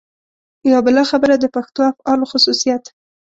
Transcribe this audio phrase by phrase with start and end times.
[0.67, 2.83] یوه بله خبره د پښتو افعالو خصوصیت.